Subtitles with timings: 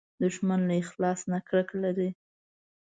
[0.21, 2.09] دښمن له اخلاص نه کرکه لري